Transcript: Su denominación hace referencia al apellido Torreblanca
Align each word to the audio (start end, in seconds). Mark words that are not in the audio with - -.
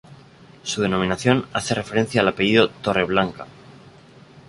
Su 0.63 0.81
denominación 0.81 1.45
hace 1.53 1.75
referencia 1.75 2.21
al 2.21 2.29
apellido 2.29 2.69
Torreblanca 2.71 3.45